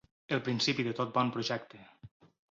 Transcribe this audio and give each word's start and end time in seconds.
El 0.35 0.39
principi 0.45 0.85
de 0.87 0.93
tot 0.99 1.11
bon 1.17 1.29
projecte. 1.35 1.83